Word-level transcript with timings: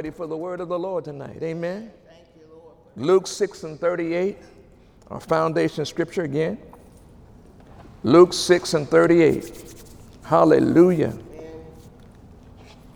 ready 0.00 0.10
for 0.10 0.26
the 0.26 0.34
word 0.34 0.62
of 0.62 0.70
the 0.70 0.78
Lord 0.78 1.04
tonight. 1.04 1.42
Amen. 1.42 1.90
Luke 2.96 3.26
6 3.26 3.64
and 3.64 3.78
38, 3.78 4.38
our 5.10 5.20
foundation 5.20 5.84
scripture 5.84 6.22
again. 6.22 6.56
Luke 8.02 8.32
6 8.32 8.72
and 8.72 8.88
38. 8.88 9.74
Hallelujah. 10.22 11.12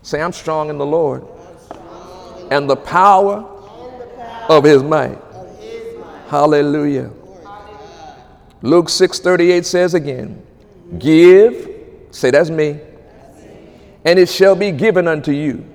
Say, 0.01 0.19
I'm 0.19 0.33
strong 0.33 0.71
in 0.71 0.79
the 0.79 0.85
Lord 0.87 1.27
and 2.49 2.67
the 2.67 2.75
power 2.75 3.45
of 4.49 4.63
his 4.63 4.81
might. 4.81 5.19
Hallelujah. 6.27 7.11
Luke 8.63 8.89
6 8.89 9.19
38 9.19 9.63
says 9.63 9.93
again, 9.93 10.43
Give, 10.97 11.69
say 12.09 12.31
that's 12.31 12.49
me, 12.49 12.79
and 14.03 14.17
it 14.17 14.27
shall 14.27 14.55
be 14.55 14.71
given 14.71 15.07
unto 15.07 15.31
you. 15.31 15.74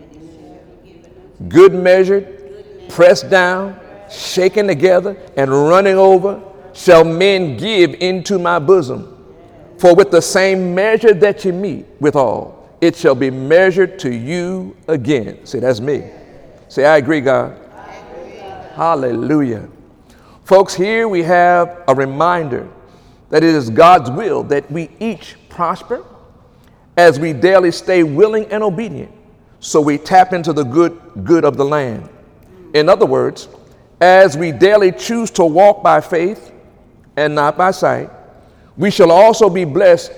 Good 1.49 1.73
measured, 1.75 2.89
pressed 2.89 3.31
down, 3.31 3.79
shaken 4.11 4.67
together, 4.67 5.17
and 5.37 5.51
running 5.51 5.97
over, 5.97 6.43
shall 6.75 7.05
men 7.05 7.57
give 7.57 7.95
into 7.95 8.39
my 8.39 8.59
bosom. 8.59 9.17
For 9.79 9.95
with 9.95 10.11
the 10.11 10.21
same 10.21 10.75
measure 10.75 11.15
that 11.15 11.45
you 11.45 11.53
meet 11.53 11.87
withal, 12.01 12.69
it 12.81 12.97
shall 12.97 13.15
be 13.15 13.31
measured 13.31 13.99
to 14.01 14.15
you 14.15 14.77
again. 14.89 15.45
Say, 15.47 15.61
that's 15.61 15.81
me. 15.81 16.05
Say, 16.69 16.85
I 16.85 16.99
agree, 16.99 17.21
God. 17.21 17.59
I 17.75 17.95
agree, 17.95 18.39
God. 18.39 18.73
Hallelujah. 18.73 19.69
Folks, 20.45 20.75
here 20.75 21.09
we 21.09 21.23
have 21.23 21.83
a 21.89 21.95
reminder 21.95 22.69
that 23.31 23.43
it 23.43 23.55
is 23.55 23.71
God's 23.71 24.11
will 24.11 24.43
that 24.45 24.71
we 24.71 24.91
each 24.99 25.37
prosper 25.49 26.05
as 26.97 27.19
we 27.19 27.33
daily 27.33 27.71
stay 27.71 28.03
willing 28.03 28.45
and 28.47 28.63
obedient 28.63 29.13
so 29.61 29.81
we 29.81 29.99
tap 29.99 30.33
into 30.33 30.53
the 30.53 30.65
good 30.65 30.99
good 31.25 31.45
of 31.45 31.57
the 31.57 31.65
land 31.65 32.09
in 32.75 32.89
other 32.89 33.07
words 33.07 33.49
as 34.01 34.37
we 34.37 34.51
daily 34.51 34.91
choose 34.91 35.31
to 35.31 35.45
walk 35.45 35.83
by 35.83 36.01
faith 36.01 36.53
and 37.17 37.35
not 37.35 37.57
by 37.57 37.71
sight 37.71 38.11
we 38.77 38.91
shall 38.91 39.11
also 39.11 39.49
be 39.49 39.65
blessed 39.65 40.13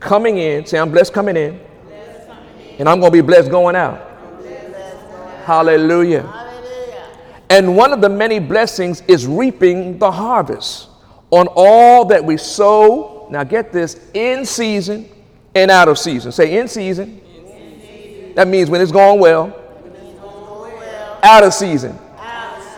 coming 0.00 0.38
in 0.38 0.64
say 0.66 0.78
i'm 0.78 0.90
blessed 0.90 1.12
coming 1.12 1.36
in, 1.36 1.60
blessed 1.86 2.26
coming 2.26 2.68
in. 2.70 2.76
and 2.78 2.88
i'm 2.88 2.98
going 3.00 3.12
to 3.12 3.16
be 3.16 3.26
blessed 3.26 3.50
going 3.50 3.76
out 3.76 4.00
hallelujah. 5.44 6.22
hallelujah 6.22 7.08
and 7.50 7.76
one 7.76 7.92
of 7.92 8.00
the 8.00 8.08
many 8.08 8.38
blessings 8.38 9.02
is 9.06 9.26
reaping 9.26 9.98
the 9.98 10.10
harvest 10.10 10.88
on 11.30 11.46
all 11.54 12.04
that 12.04 12.24
we 12.24 12.36
sow 12.36 13.28
now 13.30 13.44
get 13.44 13.72
this 13.72 14.08
in 14.14 14.44
season 14.44 15.08
and 15.56 15.70
out 15.70 15.88
of 15.88 15.98
season. 15.98 16.30
Say 16.32 16.58
in 16.58 16.68
season. 16.68 17.20
That 18.36 18.48
means 18.48 18.68
when 18.68 18.82
it's 18.82 18.92
going 18.92 19.18
well. 19.18 19.46
Well. 19.48 21.20
Out 21.22 21.42
of 21.42 21.54
season. 21.54 21.98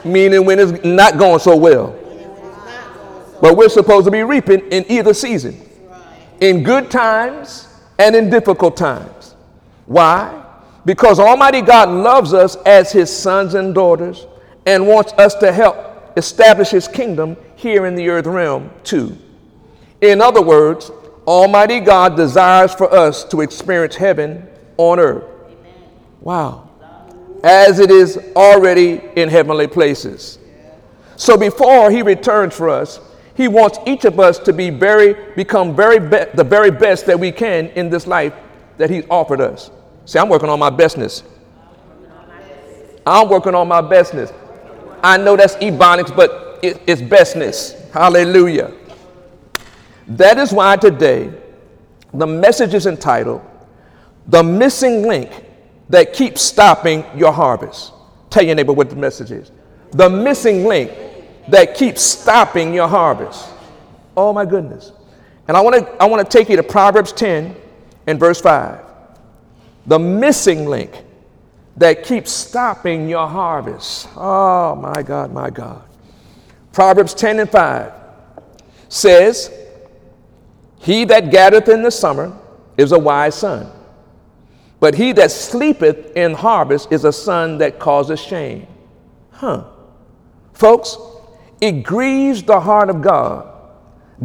Meaning 0.05 0.45
when 0.45 0.61
it's 0.61 0.85
not 0.85 1.19
going 1.19 1.41
so 1.41 1.57
well. 1.57 1.99
But 3.41 3.57
we're 3.57 3.69
supposed 3.69 4.05
to 4.05 4.11
be 4.13 4.23
reaping 4.23 4.61
in 4.71 4.85
either 4.89 5.13
season. 5.13 5.61
In 6.41 6.63
good 6.63 6.93
times 6.93 7.67
and 7.99 8.15
in 8.15 8.31
difficult 8.31 8.77
times. 8.77 9.35
Why? 9.87 10.45
Because 10.85 11.19
Almighty 11.19 11.61
God 11.61 11.89
loves 11.89 12.33
us 12.33 12.55
as 12.65 12.93
His 12.93 13.15
sons 13.15 13.55
and 13.55 13.75
daughters 13.75 14.29
and 14.65 14.87
wants 14.87 15.13
us 15.15 15.35
to 15.37 15.51
help 15.51 16.17
establish 16.17 16.71
His 16.71 16.87
kingdom 16.87 17.37
here 17.57 17.85
in 17.85 17.97
the 17.97 18.09
earth 18.11 18.27
realm 18.27 18.71
too. 18.85 19.19
In 20.03 20.21
other 20.21 20.41
words, 20.41 20.93
Almighty 21.27 21.81
God 21.81 22.17
desires 22.17 22.73
for 22.73 22.93
us 22.95 23.25
to 23.25 23.41
experience 23.41 23.97
heaven 23.97 24.47
on 24.77 25.01
earth. 25.01 25.25
Wow. 26.29 26.69
As 27.43 27.79
it 27.79 27.91
is 27.91 28.19
already 28.37 29.01
in 29.17 29.31
heavenly 29.31 29.67
places. 29.67 30.39
So 31.17 31.39
before 31.39 31.91
he 31.91 32.03
returns 32.03 32.55
for 32.55 32.69
us, 32.69 33.01
he 33.35 33.49
wants 33.49 33.79
each 33.87 34.05
of 34.05 34.21
us 34.21 34.39
to 34.41 34.53
be 34.53 34.69
very 34.69 35.17
become 35.37 35.75
very 35.75 35.99
be- 35.99 36.31
the 36.35 36.45
very 36.45 36.71
best 36.71 37.07
that 37.07 37.19
we 37.19 37.33
can 37.33 37.69
in 37.69 37.89
this 37.89 38.07
life 38.07 38.35
that 38.77 38.91
he's 38.91 39.05
offered 39.09 39.41
us. 39.41 39.71
See, 40.05 40.19
I'm 40.19 40.29
working 40.29 40.51
on 40.51 40.59
my 40.59 40.69
bestness. 40.69 41.23
I'm 43.07 43.31
working 43.31 43.55
on 43.55 43.67
my 43.67 43.81
bestness. 43.81 44.31
I 45.03 45.17
know 45.17 45.35
that's 45.35 45.55
ebonics, 45.57 46.15
but 46.15 46.59
it, 46.63 46.83
it's 46.87 47.01
bestness. 47.01 47.91
Hallelujah. 47.91 48.75
That 50.07 50.37
is 50.37 50.53
why 50.53 50.77
today 50.77 51.33
the 52.13 52.27
message 52.27 52.75
is 52.75 52.85
entitled 52.85 53.41
The 54.27 54.43
Missing 54.43 55.09
Link 55.09 55.47
That 55.89 56.13
Keeps 56.13 56.43
Stopping 56.43 57.05
Your 57.17 57.33
Harvest. 57.33 57.93
Tell 58.31 58.45
your 58.45 58.55
neighbor 58.55 58.73
what 58.73 58.91
the 58.91 58.97
message 58.97 59.31
is. 59.31 59.51
The 59.93 60.09
missing 60.09 60.65
link 60.65 60.93
that 61.49 61.75
keeps 61.75 62.03
stopping 62.03 62.75
your 62.75 62.89
harvest. 62.89 63.49
Oh 64.17 64.33
my 64.33 64.45
goodness. 64.45 64.93
And 65.47 65.57
I 65.57 65.61
want 65.63 65.77
to 65.77 66.03
I 66.03 66.07
want 66.07 66.31
to 66.31 66.39
take 66.39 66.51
you 66.51 66.57
to 66.57 66.63
Proverbs 66.63 67.13
10 67.13 67.57
and 68.07 68.21
verse 68.21 68.41
5. 68.41 68.81
The 69.87 69.99
missing 69.99 70.67
link 70.67 71.05
that 71.79 72.05
keeps 72.05 72.31
stopping 72.31 73.09
your 73.09 73.27
harvest. 73.27 74.09
Oh 74.17 74.75
my 74.75 75.03
God, 75.03 75.33
my 75.33 75.49
God. 75.49 75.83
Proverbs 76.73 77.15
10 77.15 77.41
and 77.41 77.51
5 77.51 77.93
says, 78.89 79.53
he 80.81 81.05
that 81.07 81.31
gathereth 81.31 81.69
in 81.69 81.83
the 81.83 81.91
summer 81.91 82.37
is 82.77 82.93
a 82.93 82.99
wise 82.99 83.35
son, 83.35 83.71
but 84.81 84.95
he 84.95 85.13
that 85.13 85.31
sleepeth 85.31 86.17
in 86.17 86.35
harvest 86.35 86.93
is 86.93 87.05
a 87.05 87.13
son 87.13 87.59
that 87.59 87.79
causeth 87.79 88.21
shame. 88.21 88.67
Huh. 89.33 89.65
Folks, 90.53 90.97
it 91.61 91.83
grieves 91.83 92.43
the 92.43 92.61
heart 92.61 92.91
of 92.91 93.03
God. 93.03 93.47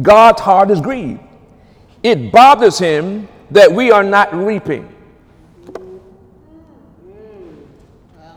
God's 0.00 0.40
heart 0.40 0.70
is 0.70 0.80
grieved. 0.80 1.20
It 2.02 2.32
bothers 2.32 2.78
him 2.78 3.28
that 3.50 3.70
we 3.72 3.90
are 3.90 4.04
not 4.04 4.34
reaping. 4.34 4.90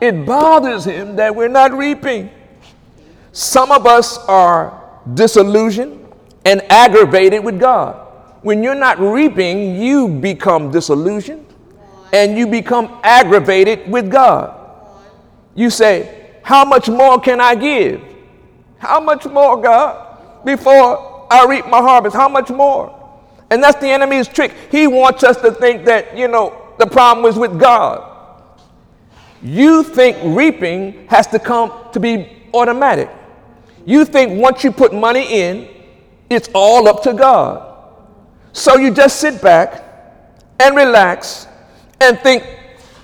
It 0.00 0.24
bothers 0.24 0.84
him 0.84 1.16
that 1.16 1.34
we're 1.34 1.48
not 1.48 1.72
reaping. 1.72 2.30
Some 3.32 3.72
of 3.72 3.86
us 3.86 4.18
are 4.26 4.80
disillusioned 5.14 6.06
and 6.44 6.62
aggravated 6.70 7.44
with 7.44 7.58
God 7.58 8.08
when 8.42 8.62
you're 8.62 8.74
not 8.74 8.98
reaping, 8.98 9.80
you 9.80 10.08
become 10.08 10.70
disillusioned 10.70 11.44
and 12.12 12.36
you 12.36 12.46
become 12.46 13.00
aggravated 13.02 13.90
with 13.90 14.10
God. 14.10 14.54
You 15.54 15.70
say, 15.70 16.30
How 16.42 16.64
much 16.64 16.88
more 16.88 17.20
can 17.20 17.40
I 17.40 17.54
give? 17.54 18.02
How 18.78 19.00
much 19.00 19.26
more, 19.26 19.60
God, 19.60 20.44
before 20.44 21.26
I 21.30 21.46
reap 21.46 21.66
my 21.66 21.78
harvest? 21.78 22.14
How 22.14 22.28
much 22.28 22.50
more? 22.50 22.94
And 23.50 23.62
that's 23.62 23.80
the 23.80 23.88
enemy's 23.88 24.28
trick. 24.28 24.52
He 24.70 24.86
wants 24.86 25.24
us 25.24 25.40
to 25.40 25.50
think 25.50 25.84
that, 25.86 26.16
you 26.16 26.28
know, 26.28 26.74
the 26.78 26.86
problem 26.86 27.26
is 27.26 27.36
with 27.36 27.58
God. 27.58 28.04
You 29.42 29.82
think 29.82 30.16
reaping 30.22 31.06
has 31.08 31.26
to 31.28 31.38
come 31.38 31.72
to 31.92 32.00
be 32.00 32.42
automatic. 32.54 33.10
You 33.84 34.04
think 34.04 34.40
once 34.40 34.62
you 34.62 34.70
put 34.70 34.92
money 34.92 35.40
in, 35.40 35.68
it's 36.30 36.48
all 36.54 36.88
up 36.88 37.02
to 37.04 37.14
God. 37.14 37.64
So 38.52 38.76
you 38.76 38.92
just 38.92 39.18
sit 39.18 39.40
back 39.40 39.84
and 40.60 40.76
relax 40.76 41.47
and 42.00 42.18
think 42.20 42.44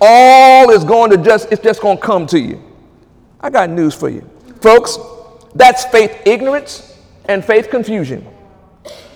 all 0.01 0.69
is 0.69 0.83
going 0.83 1.11
to 1.11 1.17
just, 1.17 1.51
it's 1.51 1.61
just 1.61 1.81
going 1.81 1.97
to 1.97 2.03
come 2.03 2.27
to 2.27 2.39
you. 2.39 2.61
I 3.39 3.49
got 3.49 3.69
news 3.69 3.93
for 3.93 4.09
you. 4.09 4.29
Folks, 4.61 4.97
that's 5.53 5.85
faith 5.85 6.21
ignorance 6.25 6.97
and 7.25 7.43
faith 7.43 7.69
confusion. 7.69 8.25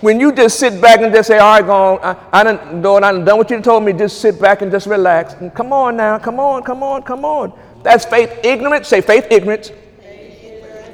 When 0.00 0.18
you 0.18 0.32
just 0.32 0.58
sit 0.58 0.80
back 0.80 1.00
and 1.00 1.12
just 1.12 1.28
say, 1.28 1.38
all 1.38 1.56
right, 1.56 1.66
go 1.66 1.72
on, 1.72 1.98
I, 2.02 2.40
I 2.40 2.44
done, 2.44 2.82
Lord, 2.82 3.02
I 3.02 3.12
done 3.12 3.36
what 3.36 3.50
you 3.50 3.60
told 3.60 3.84
me, 3.84 3.92
just 3.92 4.20
sit 4.20 4.40
back 4.40 4.62
and 4.62 4.70
just 4.70 4.86
relax. 4.86 5.34
And 5.34 5.54
come 5.54 5.72
on 5.72 5.96
now, 5.96 6.18
come 6.18 6.40
on, 6.40 6.62
come 6.62 6.82
on, 6.82 7.02
come 7.02 7.24
on. 7.24 7.52
That's 7.82 8.04
faith 8.04 8.44
ignorance, 8.44 8.88
say 8.88 9.00
faith 9.00 9.26
ignorance. 9.30 9.70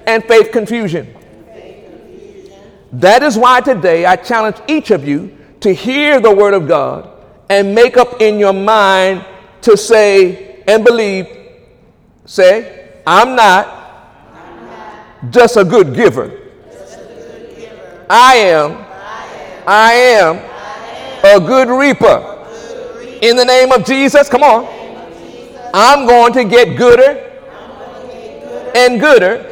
and 0.06 0.24
faith 0.24 0.52
confusion. 0.52 1.12
That 2.92 3.22
is 3.22 3.36
why 3.36 3.60
today 3.60 4.06
I 4.06 4.16
challenge 4.16 4.56
each 4.68 4.90
of 4.90 5.06
you 5.06 5.36
to 5.60 5.72
hear 5.72 6.20
the 6.20 6.34
word 6.34 6.54
of 6.54 6.66
God 6.66 7.15
and 7.48 7.74
make 7.74 7.96
up 7.96 8.20
in 8.20 8.38
your 8.38 8.52
mind 8.52 9.24
to 9.62 9.76
say 9.76 10.62
and 10.66 10.84
believe, 10.84 11.26
say, 12.24 13.00
I'm 13.06 13.36
not, 13.36 13.76
just, 15.30 15.56
a 15.56 15.64
good 15.64 15.94
giver. 15.94 16.30
I 18.08 18.36
am, 18.36 18.84
I 19.66 19.92
am, 19.92 20.36
a 21.24 21.44
good 21.44 21.68
reaper. 21.68 22.32
In 23.22 23.36
the 23.36 23.44
name 23.44 23.72
of 23.72 23.84
Jesus, 23.84 24.28
come 24.28 24.42
on. 24.42 24.66
I'm 25.72 26.06
going 26.06 26.32
to 26.34 26.44
get 26.44 26.76
gooder 26.76 27.22
and 28.74 29.00
gooder 29.00 29.46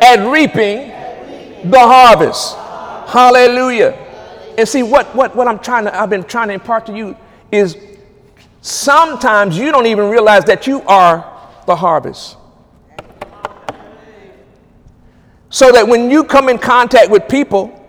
at 0.00 0.26
reaping 0.30 0.88
the 1.70 1.78
harvest. 1.78 2.56
Hallelujah. 3.10 4.03
And 4.56 4.68
see 4.68 4.82
what, 4.82 5.14
what, 5.14 5.34
what 5.34 5.48
I'm 5.48 5.58
trying 5.58 5.84
to, 5.84 5.98
I've 5.98 6.10
been 6.10 6.24
trying 6.24 6.48
to 6.48 6.54
impart 6.54 6.86
to 6.86 6.96
you 6.96 7.16
is 7.50 7.76
sometimes 8.60 9.58
you 9.58 9.72
don't 9.72 9.86
even 9.86 10.10
realize 10.10 10.44
that 10.44 10.66
you 10.66 10.82
are 10.82 11.30
the 11.66 11.76
harvest. 11.76 12.36
So 15.50 15.70
that 15.72 15.86
when 15.86 16.10
you 16.10 16.24
come 16.24 16.48
in 16.48 16.58
contact 16.58 17.10
with 17.10 17.28
people, 17.28 17.80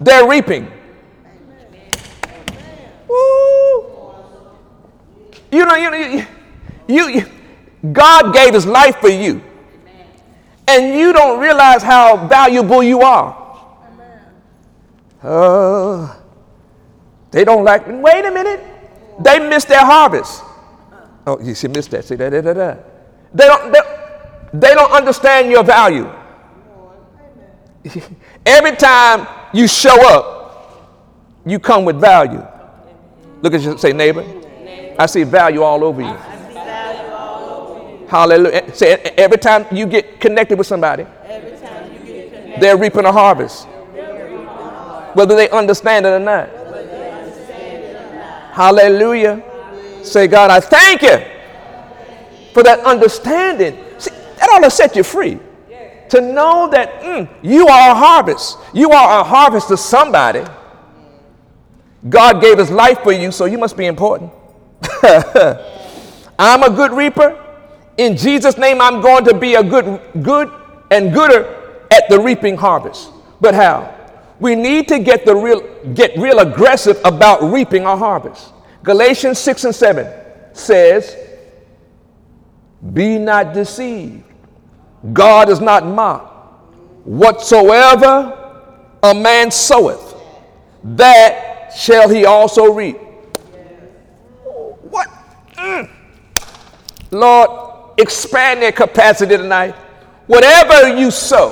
they're 0.00 0.28
reaping. 0.28 0.70
Woo. 3.08 4.14
You 5.50 5.64
know, 5.64 5.74
you, 5.74 5.90
know, 5.90 6.26
you, 6.86 7.08
you, 7.08 7.26
God 7.92 8.34
gave 8.34 8.54
his 8.54 8.66
life 8.66 8.96
for 8.96 9.08
you. 9.08 9.42
And 10.68 10.98
you 10.98 11.12
don't 11.12 11.40
realize 11.40 11.82
how 11.82 12.28
valuable 12.28 12.82
you 12.82 13.00
are. 13.00 13.47
Uh, 15.22 16.14
they 17.30 17.44
don't 17.44 17.64
like, 17.64 17.86
wait 17.86 18.24
a 18.24 18.30
minute. 18.30 18.64
They 19.20 19.38
missed 19.38 19.68
their 19.68 19.84
harvest. 19.84 20.42
Oh, 21.26 21.40
you 21.40 21.54
see, 21.54 21.68
missed 21.68 21.90
that. 21.90 22.04
See, 22.04 22.16
da, 22.16 22.30
da, 22.30 22.40
da, 22.40 22.52
da. 22.52 22.76
They 23.34 23.46
don't, 23.46 23.72
they, 23.72 23.80
they 24.54 24.74
don't 24.74 24.92
understand 24.92 25.50
your 25.50 25.62
value. 25.62 26.10
Every 28.46 28.76
time 28.76 29.26
you 29.52 29.66
show 29.66 30.08
up, 30.08 30.38
you 31.44 31.58
come 31.58 31.84
with 31.84 32.00
value. 32.00 32.46
Look 33.42 33.54
at 33.54 33.60
you, 33.60 33.78
say, 33.78 33.92
neighbor. 33.92 34.24
I 34.98 35.06
see 35.06 35.22
value 35.24 35.62
all 35.62 35.84
over 35.84 36.02
you. 36.02 36.16
Hallelujah. 38.08 38.74
Say 38.74 38.94
every 39.18 39.36
time 39.36 39.66
you 39.70 39.86
get 39.86 40.18
connected 40.18 40.56
with 40.56 40.66
somebody, 40.66 41.06
they're 42.58 42.76
reaping 42.76 43.04
a 43.04 43.12
harvest. 43.12 43.68
Whether 45.14 45.34
they 45.36 45.48
understand 45.50 46.06
it 46.06 46.10
or 46.10 46.18
not. 46.18 46.48
Hallelujah. 48.52 49.42
Say, 50.02 50.26
God, 50.26 50.50
I 50.50 50.60
thank 50.60 51.02
you 51.02 51.18
for 52.52 52.62
that 52.62 52.80
understanding. 52.80 53.78
See, 53.98 54.10
that 54.10 54.48
ought 54.50 54.64
to 54.64 54.70
set 54.70 54.96
you 54.96 55.04
free. 55.04 55.38
To 56.10 56.20
know 56.20 56.68
that 56.70 57.02
mm, 57.02 57.28
you 57.42 57.68
are 57.68 57.90
a 57.90 57.94
harvest. 57.94 58.58
You 58.72 58.90
are 58.90 59.20
a 59.20 59.22
harvest 59.22 59.68
to 59.68 59.76
somebody. 59.76 60.42
God 62.08 62.40
gave 62.40 62.58
his 62.58 62.70
life 62.70 63.00
for 63.02 63.12
you, 63.12 63.30
so 63.30 63.44
you 63.44 63.58
must 63.58 63.76
be 63.76 63.86
important. 63.86 64.32
I'm 66.38 66.62
a 66.62 66.70
good 66.70 66.92
reaper. 66.92 67.44
In 67.96 68.16
Jesus' 68.16 68.56
name, 68.56 68.80
I'm 68.80 69.00
going 69.00 69.24
to 69.26 69.34
be 69.34 69.54
a 69.54 69.62
good, 69.62 70.00
good 70.22 70.50
and 70.90 71.12
gooder 71.12 71.84
at 71.90 72.08
the 72.08 72.18
reaping 72.18 72.56
harvest. 72.56 73.10
But 73.40 73.54
how? 73.54 73.94
We 74.40 74.54
need 74.54 74.88
to 74.88 74.98
get 74.98 75.24
the 75.26 75.34
real 75.34 75.60
get 75.94 76.16
real 76.16 76.38
aggressive 76.38 77.00
about 77.04 77.42
reaping 77.42 77.86
our 77.86 77.96
harvest. 77.96 78.52
Galatians 78.82 79.38
6 79.38 79.64
and 79.64 79.74
7 79.74 80.06
says, 80.52 81.16
Be 82.92 83.18
not 83.18 83.52
deceived. 83.52 84.24
God 85.12 85.48
is 85.48 85.60
not 85.60 85.84
mocked. 85.86 86.34
Whatsoever 87.04 88.34
a 89.02 89.14
man 89.14 89.50
soweth, 89.50 90.14
that 90.82 91.72
shall 91.76 92.08
he 92.08 92.24
also 92.24 92.72
reap. 92.72 92.96
What? 94.90 95.08
Mm. 95.54 95.90
Lord, 97.10 97.92
expand 97.98 98.62
their 98.62 98.72
capacity 98.72 99.36
tonight. 99.36 99.74
Whatever 100.26 100.96
you 100.96 101.10
sow, 101.10 101.50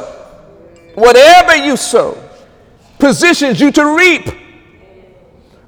whatever 0.94 1.56
you 1.56 1.76
sow, 1.76 2.25
positions 2.98 3.60
you 3.60 3.70
to 3.72 3.96
reap. 3.96 4.26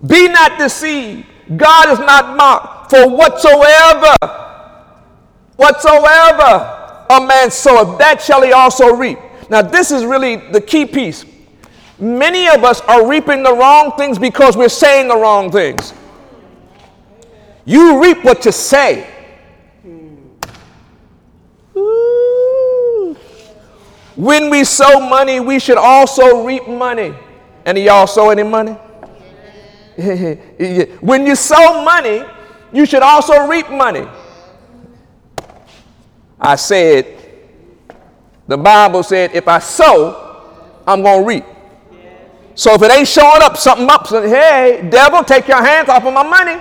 Be 0.07 0.29
not 0.29 0.59
deceived. 0.59 1.27
God 1.57 1.91
is 1.91 1.99
not 1.99 2.37
mocked. 2.37 2.91
For 2.91 3.09
whatsoever, 3.09 4.17
whatsoever 5.57 7.07
a 7.11 7.27
man 7.27 7.51
soweth, 7.51 7.99
that 7.99 8.21
shall 8.23 8.43
he 8.43 8.53
also 8.53 8.95
reap. 8.95 9.19
Now, 9.51 9.63
this 9.63 9.91
is 9.91 10.05
really 10.05 10.37
the 10.37 10.61
key 10.61 10.85
piece. 10.85 11.25
Many 11.99 12.49
of 12.49 12.65
us 12.65 12.81
are 12.83 13.09
reaping 13.09 13.43
the 13.43 13.53
wrong 13.53 13.93
things 13.97 14.19
because 14.19 14.57
we're 14.57 14.69
saying 14.69 15.09
the 15.09 15.17
wrong 15.17 15.51
things. 15.51 15.95
You 17.65 18.03
reap 18.03 18.25
what 18.25 18.45
you 18.45 18.53
say. 18.53 19.07
When 24.19 24.51
we 24.51 24.65
sow 24.65 24.99
money, 24.99 25.39
we 25.39 25.61
should 25.61 25.79
also 25.79 26.45
reap 26.45 26.67
money. 26.67 27.15
Any 27.65 27.85
y'all 27.85 28.09
sow 28.09 28.31
any 28.31 28.43
money? 28.43 28.73
when 31.01 31.25
you 31.25 31.37
sow 31.37 31.85
money, 31.85 32.25
you 32.73 32.85
should 32.85 33.05
also 33.05 33.47
reap 33.47 33.71
money. 33.71 34.09
I 36.41 36.57
said, 36.57 37.07
the 38.49 38.59
Bible 38.59 39.05
said, 39.05 39.37
if 39.37 39.47
I 39.47 39.61
sow, 39.61 40.83
I'm 40.85 41.03
going 41.03 41.23
to 41.23 41.29
reap. 41.29 41.45
So 42.57 42.75
if 42.75 42.83
it 42.83 42.91
ain't 42.91 43.07
showing 43.07 43.41
up, 43.41 43.57
something 43.57 43.89
up, 43.89 44.09
so, 44.09 44.21
hey, 44.21 44.85
devil, 44.91 45.23
take 45.23 45.47
your 45.47 45.65
hands 45.65 45.89
off 45.89 46.05
of 46.05 46.13
my 46.13 46.25
money. 46.25 46.61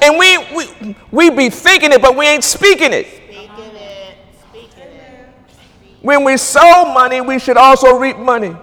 And 0.00 0.16
we, 0.16 0.38
we, 0.54 0.96
we 1.10 1.30
be 1.30 1.50
thinking 1.50 1.90
it, 1.90 2.00
but 2.00 2.16
we 2.16 2.28
ain't 2.28 2.44
speaking 2.44 2.92
it. 2.92 3.16
When 6.06 6.22
we 6.22 6.36
sow 6.36 6.84
money, 6.94 7.20
we 7.20 7.40
should 7.40 7.56
also 7.56 7.98
reap 7.98 8.16
money. 8.16 8.54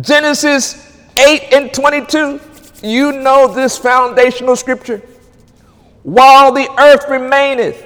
Genesis 0.00 0.98
8 1.16 1.52
and 1.52 1.72
22, 1.72 2.40
you 2.82 3.12
know 3.12 3.46
this 3.46 3.78
foundational 3.78 4.56
scripture. 4.56 5.00
While 6.02 6.50
the 6.50 6.68
earth 6.76 7.04
remaineth, 7.08 7.80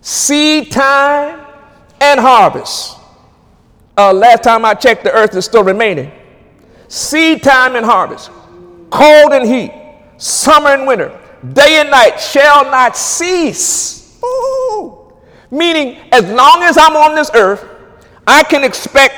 seed 0.00 0.72
time 0.72 1.46
and 2.00 2.18
harvest. 2.18 2.96
Uh, 3.96 4.12
last 4.12 4.42
time 4.42 4.64
I 4.64 4.74
checked, 4.74 5.04
the 5.04 5.12
earth 5.12 5.36
is 5.36 5.44
still 5.44 5.62
remaining. 5.62 6.10
Seed 6.88 7.44
time 7.44 7.76
and 7.76 7.86
harvest, 7.86 8.32
cold 8.90 9.32
and 9.32 9.46
heat, 9.46 9.70
summer 10.16 10.70
and 10.70 10.84
winter, 10.84 11.16
day 11.52 11.78
and 11.78 11.92
night 11.92 12.18
shall 12.18 12.64
not 12.64 12.96
cease. 12.96 14.18
Ooh. 14.24 14.97
Meaning, 15.50 15.96
as 16.12 16.24
long 16.30 16.62
as 16.62 16.76
I'm 16.76 16.94
on 16.96 17.14
this 17.14 17.30
earth, 17.34 17.64
I 18.26 18.42
can 18.42 18.64
expect 18.64 19.14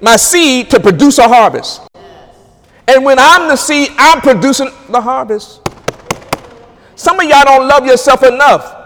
my 0.00 0.16
seed 0.16 0.70
to 0.70 0.80
produce 0.80 1.18
a 1.18 1.28
harvest. 1.28 1.82
And 2.88 3.04
when 3.04 3.18
I'm 3.18 3.48
the 3.48 3.56
seed, 3.56 3.90
I'm 3.98 4.20
producing 4.20 4.70
the 4.88 5.00
harvest. 5.00 5.60
Some 6.96 7.20
of 7.20 7.28
y'all 7.28 7.44
don't 7.44 7.68
love 7.68 7.86
yourself 7.86 8.22
enough. 8.22 8.76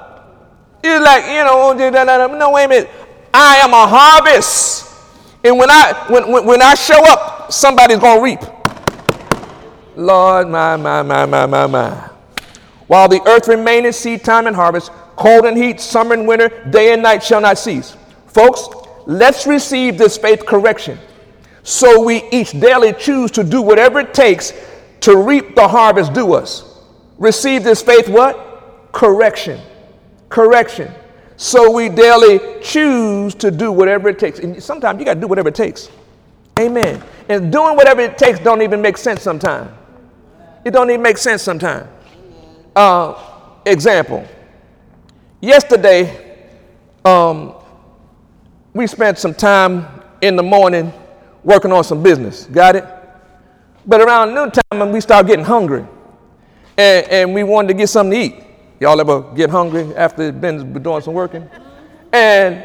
You're 0.83 1.03
like, 1.03 1.25
you 1.25 1.45
know, 1.45 1.71
oh, 1.71 2.29
no, 2.39 2.51
wait 2.51 2.65
a 2.65 2.69
minute. 2.69 2.91
I 3.33 3.57
am 3.57 3.73
a 3.73 3.87
harvest. 3.87 4.93
And 5.43 5.59
when 5.59 5.71
I 5.71 6.07
when, 6.09 6.31
when, 6.31 6.47
when 6.47 6.63
I 6.63 6.75
show 6.75 7.03
up, 7.05 7.53
somebody's 7.53 7.99
gonna 7.99 8.21
reap. 8.21 8.41
Lord, 9.97 10.49
my, 10.49 10.77
my, 10.77 11.03
my, 11.03 11.27
my, 11.27 11.47
my, 11.47 11.67
my. 11.67 12.11
While 12.87 13.09
the 13.09 13.21
earth 13.27 13.49
remaineth, 13.49 13.95
seed 13.95 14.25
time 14.25 14.47
and 14.47 14.55
harvest, 14.55 14.91
Cold 15.17 15.45
and 15.45 15.57
heat, 15.57 15.81
summer 15.81 16.15
and 16.15 16.27
winter, 16.27 16.49
day 16.71 16.93
and 16.93 17.03
night 17.03 17.23
shall 17.23 17.41
not 17.41 17.59
cease. 17.59 17.97
Folks, 18.27 18.69
let's 19.07 19.47
receive 19.47 19.97
this 19.99 20.17
faith 20.17 20.45
correction 20.45 20.99
so 21.65 22.03
we 22.03 22.29
each 22.31 22.53
daily 22.53 22.93
choose 22.93 23.31
to 23.33 23.43
do 23.43 23.63
whatever 23.63 24.01
it 24.01 24.13
takes 24.13 24.53
to 25.01 25.17
reap 25.17 25.55
the 25.55 25.67
harvest 25.67 26.13
due 26.13 26.35
us. 26.35 26.79
Receive 27.19 27.65
this 27.65 27.83
faith 27.83 28.07
what? 28.07 28.93
Correction. 28.93 29.61
Correction. 30.29 30.93
So 31.37 31.71
we 31.71 31.89
daily 31.89 32.61
choose 32.63 33.35
to 33.37 33.51
do 33.51 33.73
whatever 33.73 34.11
it 34.11 34.19
takes. 34.19 34.39
And 34.41 34.63
sometimes 34.63 34.99
you 34.99 35.07
got 35.07 35.15
to 35.15 35.21
do 35.21 35.27
whatever 35.27 35.49
it 35.49 35.55
takes. 35.55 35.89
Amen. 36.59 37.03
And 37.31 37.51
doing 37.51 37.77
whatever 37.77 38.03
it 38.03 38.19
takes 38.19 38.39
don't 38.39 38.61
even 38.61 38.83
make 38.83 38.99
sense 38.99 39.23
sometimes. 39.23 39.71
It 40.67 40.73
don't 40.73 40.91
even 40.91 41.03
make 41.03 41.17
sense 41.17 41.43
sometimes. 41.43 41.89
Uh, 42.77 43.15
example. 43.65 44.27
Yesterday, 45.45 46.49
um, 47.05 47.53
we 48.73 48.87
spent 48.87 49.19
some 49.19 49.35
time 49.35 49.87
in 50.23 50.37
the 50.37 50.43
morning 50.43 50.91
working 51.43 51.71
on 51.71 51.85
some 51.85 52.03
business. 52.03 52.47
Got 52.47 52.77
it? 52.77 52.85
But 53.85 54.01
around 54.01 54.33
noontime, 54.33 54.91
we 54.91 55.03
started 55.03 55.29
getting 55.29 55.45
hungry. 55.45 55.85
And, 56.79 57.09
and 57.09 57.35
we 57.35 57.43
wanted 57.45 57.69
to 57.69 57.75
get 57.75 57.89
something 57.91 58.19
to 58.19 58.25
eat. 58.25 58.45
Y'all 58.81 58.99
ever 58.99 59.21
get 59.35 59.51
hungry 59.51 59.95
after 59.97 60.33
been 60.33 60.83
doing 60.83 61.03
some 61.03 61.13
working? 61.13 61.47
And 62.11 62.65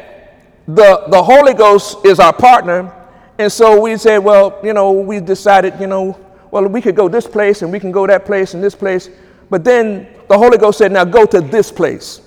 the, 0.66 1.04
the 1.08 1.22
Holy 1.22 1.52
Ghost 1.52 1.98
is 2.06 2.18
our 2.18 2.32
partner. 2.32 2.90
And 3.36 3.52
so 3.52 3.78
we 3.78 3.98
said, 3.98 4.18
well, 4.18 4.58
you 4.64 4.72
know, 4.72 4.90
we 4.90 5.20
decided, 5.20 5.78
you 5.78 5.86
know, 5.86 6.18
well, 6.50 6.66
we 6.66 6.80
could 6.80 6.96
go 6.96 7.10
this 7.10 7.26
place 7.26 7.60
and 7.60 7.70
we 7.70 7.78
can 7.78 7.92
go 7.92 8.06
that 8.06 8.24
place 8.24 8.54
and 8.54 8.64
this 8.64 8.74
place. 8.74 9.10
But 9.50 9.64
then 9.64 10.08
the 10.30 10.38
Holy 10.38 10.56
Ghost 10.56 10.78
said, 10.78 10.92
now 10.92 11.04
go 11.04 11.26
to 11.26 11.42
this 11.42 11.70
place. 11.70 12.22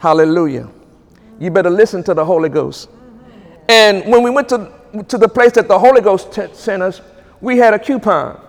Hallelujah. 0.00 0.66
You 1.38 1.50
better 1.50 1.68
listen 1.68 2.02
to 2.04 2.14
the 2.14 2.24
Holy 2.24 2.48
Ghost. 2.48 2.88
And 3.68 4.02
when 4.10 4.22
we 4.22 4.30
went 4.30 4.48
to, 4.48 4.72
to 5.06 5.18
the 5.18 5.28
place 5.28 5.52
that 5.52 5.68
the 5.68 5.78
Holy 5.78 6.00
Ghost 6.00 6.32
t- 6.32 6.48
sent 6.54 6.82
us, 6.82 7.02
we 7.42 7.58
had 7.58 7.74
a 7.74 7.78
coupon. 7.78 8.40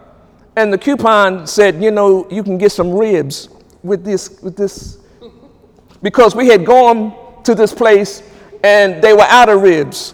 And 0.55 0.71
the 0.71 0.77
coupon 0.77 1.45
said, 1.45 1.83
you 1.83 1.91
know, 1.91 2.25
you 2.31 2.41
can 2.41 2.57
get 2.57 2.71
some 2.71 2.89
ribs 2.93 3.49
with 3.83 4.05
this, 4.05 4.39
with 4.41 4.55
this 4.55 4.99
because 6.01 6.35
we 6.35 6.47
had 6.47 6.65
gone 6.65 7.43
to 7.43 7.53
this 7.53 7.73
place 7.73 8.23
and 8.63 9.01
they 9.03 9.11
were 9.13 9.27
out 9.27 9.49
of 9.49 9.61
ribs. 9.61 10.13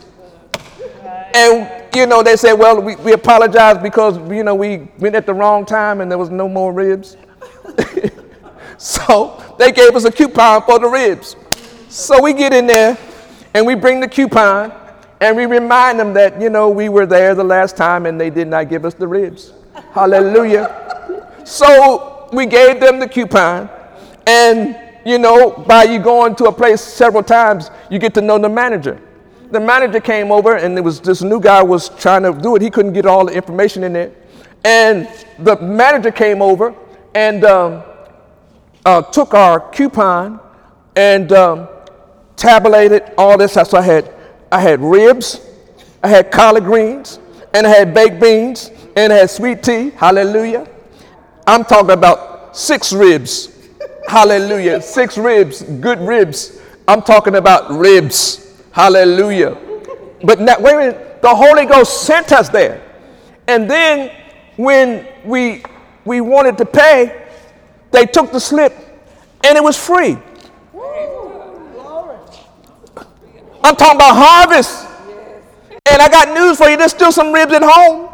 And, 1.35 1.85
you 1.95 2.07
know, 2.07 2.23
they 2.23 2.35
said, 2.35 2.53
well, 2.53 2.81
we, 2.81 2.95
we 2.95 3.13
apologize 3.13 3.77
because, 3.77 4.17
you 4.31 4.43
know, 4.43 4.55
we 4.55 4.87
went 4.97 5.13
at 5.13 5.27
the 5.27 5.35
wrong 5.35 5.67
time 5.67 6.01
and 6.01 6.09
there 6.09 6.17
was 6.17 6.31
no 6.31 6.49
more 6.49 6.73
ribs. 6.73 7.15
so 8.77 9.55
they 9.57 9.71
gave 9.71 9.95
us 9.95 10.05
a 10.05 10.11
coupon 10.11 10.63
for 10.63 10.79
the 10.79 10.87
ribs. 10.87 11.35
So 11.89 12.21
we 12.21 12.33
get 12.33 12.53
in 12.53 12.67
there 12.67 12.97
and 13.53 13.65
we 13.65 13.75
bring 13.75 13.99
the 13.99 14.07
coupon 14.07 14.71
and 15.19 15.35
we 15.35 15.45
remind 15.45 15.99
them 15.99 16.13
that, 16.13 16.39
you 16.39 16.49
know, 16.49 16.69
we 16.69 16.89
were 16.89 17.05
there 17.05 17.33
the 17.33 17.43
last 17.43 17.75
time 17.75 18.05
and 18.05 18.19
they 18.19 18.29
did 18.29 18.47
not 18.47 18.69
give 18.69 18.85
us 18.85 18.93
the 18.93 19.07
ribs. 19.07 19.53
Hallelujah. 19.91 21.31
So 21.43 22.29
we 22.33 22.45
gave 22.45 22.79
them 22.79 22.99
the 22.99 23.07
coupon 23.07 23.69
and 24.27 24.77
you 25.07 25.17
know, 25.17 25.51
by 25.51 25.83
you 25.83 25.99
going 25.99 26.35
to 26.35 26.45
a 26.45 26.51
place 26.51 26.81
several 26.81 27.23
times, 27.23 27.71
you 27.89 27.97
get 27.97 28.13
to 28.15 28.21
know 28.21 28.37
the 28.37 28.49
manager. 28.49 28.99
The 29.51 29.59
manager 29.59 30.01
came 30.01 30.33
over, 30.33 30.57
and 30.57 30.77
it 30.77 30.81
was 30.81 30.99
this 30.99 31.21
new 31.21 31.39
guy 31.39 31.63
was 31.63 31.87
trying 31.87 32.23
to 32.23 32.33
do 32.33 32.57
it. 32.57 32.61
He 32.61 32.69
couldn't 32.69 32.91
get 32.91 33.05
all 33.05 33.25
the 33.25 33.31
information 33.31 33.85
in 33.85 33.93
there, 33.93 34.11
and 34.65 35.07
the 35.39 35.55
manager 35.61 36.11
came 36.11 36.41
over 36.41 36.75
and 37.15 37.45
um, 37.45 37.83
uh, 38.87 39.01
took 39.03 39.33
our 39.33 39.59
coupon 39.71 40.39
and 40.95 41.31
um, 41.31 41.67
tabulated 42.35 43.03
all 43.17 43.37
this. 43.37 43.53
So 43.53 43.77
I 43.77 43.81
had 43.81 44.13
I 44.51 44.61
had 44.61 44.81
ribs, 44.81 45.41
I 46.01 46.07
had 46.07 46.31
collard 46.31 46.63
greens, 46.63 47.19
and 47.53 47.67
I 47.67 47.69
had 47.69 47.93
baked 47.93 48.19
beans, 48.19 48.71
and 48.95 49.13
I 49.13 49.17
had 49.17 49.29
sweet 49.29 49.61
tea. 49.61 49.91
Hallelujah! 49.91 50.67
I'm 51.45 51.63
talking 51.63 51.91
about 51.91 52.57
six 52.57 52.91
ribs 52.93 53.53
Hallelujah. 54.07 54.81
Six 54.81 55.17
ribs, 55.17 55.63
good 55.63 55.99
ribs. 55.99 56.59
I'm 56.87 57.01
talking 57.01 57.35
about 57.35 57.69
ribs. 57.69 58.63
Hallelujah. 58.71 59.57
But 60.23 60.39
now, 60.39 60.55
wait 60.59 60.73
a 60.73 60.77
minute. 60.77 61.21
The 61.21 61.35
Holy 61.35 61.65
Ghost 61.65 62.03
sent 62.03 62.31
us 62.31 62.47
there. 62.47 62.81
And 63.47 63.69
then 63.69 64.15
when 64.55 65.05
we 65.25 65.63
we 66.05 66.21
wanted 66.21 66.57
to 66.59 66.65
pay, 66.65 67.26
they 67.91 68.05
took 68.05 68.31
the 68.31 68.39
slip 68.39 68.73
and 69.43 69.57
it 69.57 69.63
was 69.63 69.77
free. 69.77 70.17
I'm 73.63 73.75
talking 73.75 73.97
about 73.97 74.15
harvest. 74.15 74.87
And 75.89 76.01
I 76.01 76.09
got 76.09 76.33
news 76.33 76.57
for 76.57 76.69
you. 76.69 76.77
There's 76.77 76.91
still 76.91 77.11
some 77.11 77.33
ribs 77.33 77.53
at 77.53 77.63
home. 77.63 78.07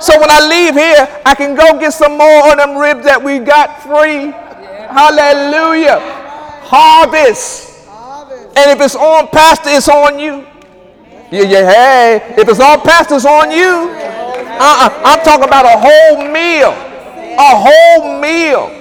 So 0.00 0.18
when 0.18 0.30
I 0.30 0.46
leave 0.46 0.74
here, 0.74 1.22
I 1.24 1.34
can 1.34 1.54
go 1.54 1.78
get 1.78 1.92
some 1.92 2.18
more 2.18 2.50
of 2.50 2.58
them 2.58 2.76
ribs 2.76 3.04
that 3.04 3.22
we 3.22 3.38
got 3.38 3.82
free. 3.82 4.30
Hallelujah. 4.90 6.00
Harvest. 6.62 7.86
And 8.56 8.70
if 8.70 8.80
it's 8.80 8.96
on 8.96 9.28
pastor, 9.28 9.70
it's 9.70 9.88
on 9.88 10.18
you. 10.18 10.46
Yeah, 11.30 11.42
yeah, 11.42 11.70
hey. 11.70 12.34
If 12.38 12.48
it's 12.48 12.60
on 12.60 12.80
pastor, 12.80 13.16
it's 13.16 13.26
on 13.26 13.50
you. 13.50 13.90
Uh-uh. 13.90 15.02
I'm 15.04 15.20
talking 15.24 15.46
about 15.46 15.64
a 15.64 15.78
whole 15.78 16.30
meal. 16.30 16.70
A 17.38 17.52
whole 17.54 18.20
meal. 18.20 18.75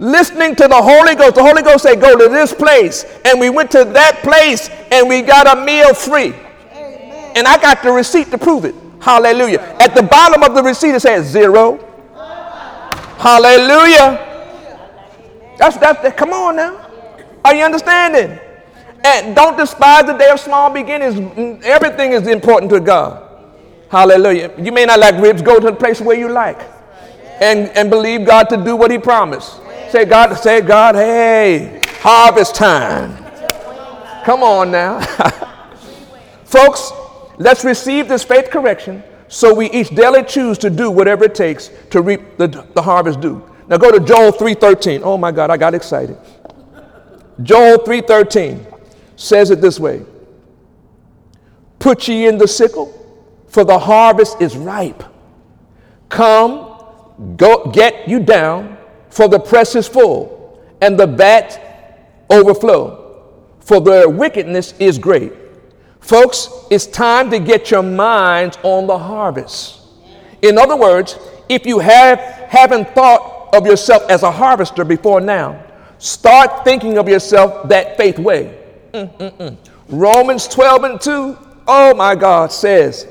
Listening 0.00 0.56
to 0.56 0.66
the 0.66 0.80
Holy 0.80 1.14
Ghost. 1.14 1.34
The 1.34 1.42
Holy 1.42 1.62
Ghost 1.62 1.82
said, 1.82 2.00
go 2.00 2.16
to 2.16 2.28
this 2.28 2.54
place. 2.54 3.04
And 3.26 3.38
we 3.38 3.50
went 3.50 3.70
to 3.72 3.84
that 3.84 4.22
place 4.22 4.70
and 4.90 5.06
we 5.06 5.20
got 5.20 5.46
a 5.46 5.62
meal 5.62 5.92
free. 5.92 6.34
And 7.36 7.46
I 7.46 7.60
got 7.60 7.82
the 7.82 7.92
receipt 7.92 8.30
to 8.30 8.38
prove 8.38 8.64
it. 8.64 8.74
Hallelujah. 9.00 9.60
At 9.78 9.94
the 9.94 10.02
bottom 10.02 10.42
of 10.42 10.54
the 10.54 10.62
receipt, 10.62 10.94
it 10.94 11.00
says 11.00 11.26
zero. 11.26 11.78
Hallelujah. 13.18 14.26
That's, 15.58 15.76
that's 15.76 16.02
that, 16.02 16.16
come 16.16 16.32
on 16.32 16.56
now. 16.56 16.86
Are 17.44 17.54
you 17.54 17.62
understanding? 17.62 18.38
And 19.04 19.36
don't 19.36 19.58
despise 19.58 20.06
the 20.06 20.14
day 20.14 20.30
of 20.30 20.40
small 20.40 20.70
beginnings. 20.70 21.62
Everything 21.62 22.12
is 22.12 22.26
important 22.26 22.70
to 22.72 22.80
God. 22.80 23.26
Hallelujah. 23.90 24.52
You 24.58 24.72
may 24.72 24.86
not 24.86 24.98
like 24.98 25.16
ribs, 25.16 25.42
go 25.42 25.60
to 25.60 25.66
the 25.66 25.76
place 25.76 26.00
where 26.00 26.18
you 26.18 26.30
like. 26.30 26.58
And, 27.40 27.68
and 27.76 27.90
believe 27.90 28.26
God 28.26 28.44
to 28.50 28.56
do 28.56 28.76
what 28.76 28.90
He 28.90 28.98
promised. 28.98 29.59
Say, 29.90 30.04
God, 30.04 30.34
say, 30.34 30.60
God, 30.60 30.94
hey, 30.94 31.82
harvest 32.00 32.54
time. 32.54 33.24
Come 34.24 34.42
on 34.42 34.70
now. 34.70 35.00
Folks, 36.44 36.92
let's 37.38 37.64
receive 37.64 38.06
this 38.06 38.22
faith 38.22 38.50
correction 38.50 39.02
so 39.26 39.54
we 39.54 39.70
each 39.70 39.88
daily 39.90 40.22
choose 40.22 40.58
to 40.58 40.70
do 40.70 40.90
whatever 40.90 41.24
it 41.24 41.34
takes 41.34 41.70
to 41.90 42.02
reap 42.02 42.36
the, 42.36 42.46
the 42.74 42.82
harvest 42.82 43.20
due. 43.20 43.42
Now 43.68 43.78
go 43.78 43.90
to 43.90 44.00
Joel 44.00 44.32
3:13. 44.32 45.02
Oh 45.02 45.16
my 45.16 45.32
God, 45.32 45.50
I 45.50 45.56
got 45.56 45.74
excited. 45.74 46.18
Joel 47.42 47.78
3:13 47.78 48.64
says 49.16 49.50
it 49.50 49.60
this 49.60 49.80
way. 49.80 50.02
Put 51.78 52.06
ye 52.08 52.26
in 52.26 52.38
the 52.38 52.48
sickle, 52.48 52.92
for 53.48 53.64
the 53.64 53.78
harvest 53.78 54.40
is 54.40 54.56
ripe. 54.56 55.02
Come, 56.08 56.76
go 57.36 57.70
get 57.72 58.08
you 58.08 58.20
down, 58.20 58.76
for 59.10 59.28
the 59.28 59.38
press 59.38 59.74
is 59.74 59.86
full, 59.86 60.62
and 60.80 60.98
the 60.98 61.06
vat 61.06 62.18
overflow, 62.30 63.24
for 63.60 63.80
their 63.80 64.08
wickedness 64.08 64.74
is 64.78 64.98
great. 64.98 65.32
Folks, 66.00 66.48
it's 66.70 66.86
time 66.86 67.30
to 67.30 67.38
get 67.38 67.70
your 67.70 67.82
minds 67.82 68.58
on 68.62 68.86
the 68.86 68.98
harvest. 68.98 69.80
In 70.42 70.56
other 70.56 70.76
words, 70.76 71.18
if 71.48 71.66
you 71.66 71.78
have 71.80 72.18
haven't 72.18 72.88
thought 72.96 73.40
of 73.52 73.66
yourself 73.66 74.02
as 74.08 74.22
a 74.22 74.30
harvester 74.30 74.84
before 74.84 75.20
now. 75.20 75.62
Start 75.98 76.64
thinking 76.64 76.98
of 76.98 77.08
yourself 77.08 77.68
that 77.68 77.96
faith 77.96 78.18
way. 78.18 78.58
Mm-mm-mm. 78.92 79.56
Romans 79.88 80.48
12 80.48 80.84
and 80.84 81.00
2, 81.00 81.38
oh 81.66 81.94
my 81.94 82.14
God, 82.14 82.52
says, 82.52 83.06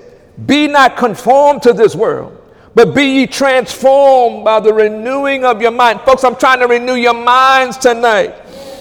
Be 0.46 0.68
not 0.68 0.98
conformed 0.98 1.62
to 1.64 1.74
this 1.74 1.96
world, 1.96 2.39
but 2.76 2.96
be 2.96 3.04
ye 3.04 3.28
transformed 3.28 4.46
by 4.46 4.60
the 4.60 4.74
renewing 4.74 5.46
of 5.46 5.62
your 5.62 5.72
mind. 5.72 6.02
Folks, 6.02 6.24
I'm 6.24 6.36
trying 6.36 6.60
to 6.60 6.68
renew 6.68 6.96
your 6.96 7.14
minds 7.14 7.78
tonight 7.78 8.36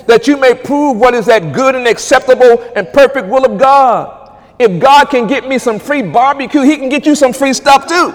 that 0.07 0.27
you 0.27 0.37
may 0.37 0.55
prove 0.55 0.97
what 0.97 1.15
is 1.15 1.27
that 1.27 1.53
good 1.53 1.75
and 1.75 1.87
acceptable 1.87 2.63
and 2.75 2.87
perfect 2.93 3.29
will 3.29 3.45
of 3.45 3.59
God. 3.59 4.37
If 4.59 4.81
God 4.81 5.07
can 5.07 5.27
get 5.27 5.47
me 5.47 5.59
some 5.59 5.79
free 5.79 6.03
barbecue, 6.03 6.63
He 6.63 6.77
can 6.77 6.89
get 6.89 7.07
you 7.07 7.15
some 7.15 7.33
free 7.33 7.53
stuff 7.53 7.87
too. 7.87 8.13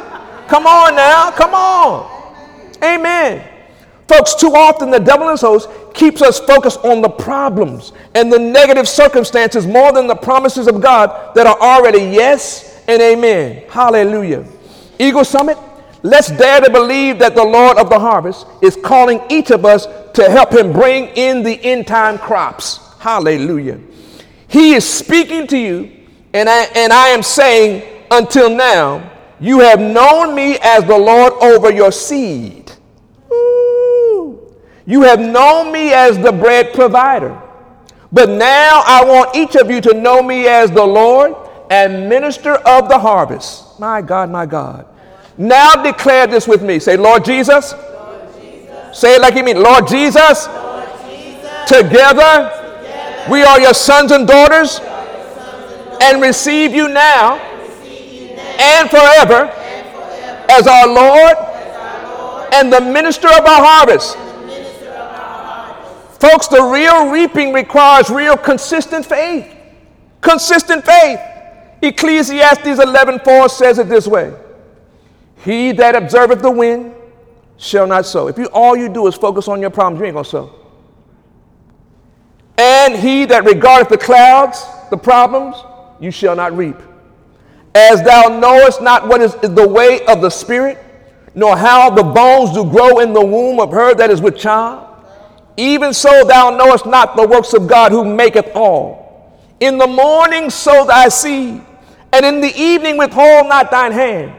Come 0.48 0.68
on 0.68 0.96
now, 0.96 1.32
come 1.32 1.54
on. 1.54 2.10
Amen. 2.84 3.48
Folks, 4.08 4.36
too 4.36 4.54
often 4.54 4.92
the 4.92 5.00
devil 5.00 5.28
and 5.28 5.34
his 5.34 5.42
host 5.42 5.70
keeps 5.94 6.22
us 6.22 6.40
focused 6.40 6.84
on 6.84 7.02
the 7.02 7.10
problems 7.10 7.94
and 8.14 8.32
the 8.32 8.38
negative 8.38 8.88
circumstances 8.88 9.66
more 9.66 9.94
than 9.94 10.08
the 10.08 10.16
promises 10.16 10.68
of 10.68 10.82
God 10.82 11.34
that 11.36 11.48
are 11.48 11.60
already 11.60 12.00
yes 12.00 12.84
and 12.88 13.02
amen. 13.02 13.64
Hallelujah. 13.70 14.46
Eagle 15.00 15.26
Summit, 15.26 15.58
let's 16.02 16.30
dare 16.30 16.62
to 16.62 16.70
believe 16.70 17.20
that 17.20 17.36
the 17.36 17.44
Lord 17.44 17.78
of 17.78 17.90
the 17.90 18.00
harvest 18.00 18.46
is 18.62 18.78
calling 18.84 19.22
each 19.30 19.52
of 19.52 19.66
us 19.66 19.88
to 20.14 20.30
help 20.30 20.54
him 20.54 20.72
bring 20.72 21.08
in 21.16 21.44
the 21.44 21.64
end 21.64 21.88
time 21.88 22.18
crops. 22.18 22.80
Hallelujah. 23.00 23.80
He 24.48 24.74
is 24.76 24.88
speaking 24.88 25.48
to 25.48 25.58
you, 25.58 25.92
and 26.34 26.48
I, 26.48 26.64
and 26.76 26.94
I 26.94 27.10
am 27.10 27.24
saying, 27.24 28.06
until 28.12 28.50
now, 28.50 29.12
you 29.40 29.60
have 29.60 29.80
known 29.80 30.36
me 30.36 30.58
as 30.62 30.84
the 30.86 30.98
Lord 30.98 31.34
over 31.42 31.72
your 31.72 31.92
seed. 31.92 32.72
You 34.86 35.02
have 35.02 35.20
known 35.20 35.72
me 35.72 35.94
as 35.94 36.18
the 36.18 36.32
bread 36.32 36.74
provider. 36.74 37.42
But 38.12 38.30
now 38.30 38.84
I 38.86 39.04
want 39.04 39.36
each 39.36 39.56
of 39.56 39.72
you 39.72 39.82
to 39.82 39.94
know 39.94 40.22
me 40.22 40.48
as 40.48 40.70
the 40.70 40.86
Lord 40.86 41.36
and 41.70 42.10
minister 42.10 42.54
of 42.54 42.90
the 42.90 43.00
harvest. 43.00 43.80
My 43.80 44.02
God, 44.02 44.30
my 44.30 44.46
God. 44.46 44.86
Now 45.38 45.76
declare 45.76 46.28
this 46.28 46.48
with 46.48 46.62
me. 46.62 46.80
Say, 46.80 46.98
Lord 46.98 47.26
Jesus. 47.26 47.74
Lord 47.74 48.22
Jesus. 48.40 48.98
Say 48.98 49.16
it 49.16 49.22
like 49.22 49.36
you 49.36 49.44
mean, 49.44 49.62
Lord 49.62 49.88
Jesus. 49.88 50.46
Together, 51.68 52.52
we 53.30 53.42
are 53.44 53.60
your 53.60 53.74
sons 53.74 54.12
and 54.12 54.28
daughters, 54.28 54.80
and, 56.02 56.22
receive 56.22 56.76
you 56.76 56.90
now 56.90 57.38
and, 57.38 58.90
forever, 58.90 59.50
as 60.50 60.68
our 60.68 60.88
Lord 60.88 61.38
and 62.54 62.72
the 62.72 62.82
minister 62.82 63.28
of 63.30 63.46
our 63.46 63.64
harvest. 63.64 64.18
Folks, 66.20 66.48
the 66.48 66.62
real 66.62 67.10
reaping 67.10 67.52
requires 67.54 68.10
real 68.10 68.38
consistent 68.38 69.06
faith. 69.06 69.54
Consistent 70.22 70.86
faith. 70.86 71.20
Ecclesiastes 71.84 72.80
11:4 72.80 73.50
says 73.50 73.78
it 73.78 73.90
this 73.90 74.08
way: 74.08 74.32
He 75.44 75.72
that 75.74 75.96
observeth 75.96 76.42
the 76.42 76.52
wind 76.52 76.94
shall 77.58 77.86
not 77.86 78.06
sow. 78.06 78.28
If 78.28 78.38
you 78.38 78.46
all 78.54 78.76
you 78.76 78.90
do 78.90 79.08
is 79.08 79.16
focus 79.16 79.48
on 79.48 79.60
your 79.62 79.70
problems, 79.70 80.00
you 80.00 80.06
ain't 80.06 80.16
gonna 80.16 80.26
sow. 80.26 80.50
And 82.58 82.96
he 82.96 83.26
that 83.26 83.44
regardeth 83.44 83.90
the 83.90 83.98
clouds, 83.98 84.66
the 84.90 84.98
problems, 84.98 85.58
you 86.00 86.12
shall 86.12 86.36
not 86.36 86.56
reap. 86.56 86.78
As 87.76 88.02
thou 88.04 88.28
knowest 88.28 88.82
not 88.82 89.08
what 89.08 89.22
is 89.22 89.34
the 89.36 89.68
way 89.68 90.06
of 90.06 90.22
the 90.22 90.30
Spirit, 90.30 90.78
nor 91.36 91.58
how 91.58 91.90
the 91.90 92.04
bones 92.04 92.54
do 92.54 92.64
grow 92.64 93.00
in 93.00 93.12
the 93.12 93.26
womb 93.26 93.60
of 93.60 93.72
her 93.72 93.94
that 93.96 94.10
is 94.12 94.22
with 94.22 94.38
child, 94.38 94.88
Even 95.58 95.94
so, 95.94 96.24
thou 96.26 96.50
knowest 96.50 96.86
not 96.86 97.16
the 97.16 97.28
works 97.28 97.54
of 97.54 97.68
God 97.68 97.92
who 97.92 98.04
maketh 98.04 98.50
all. 98.56 99.40
In 99.60 99.78
the 99.78 99.88
morning 99.88 100.50
sow 100.50 100.86
thy 100.86 101.10
seed, 101.10 101.62
and 102.14 102.26
in 102.26 102.42
the 102.42 102.56
evening 102.56 102.96
withhold 102.98 103.50
not 103.50 103.72
thine 103.72 103.92
hand. 103.92 104.34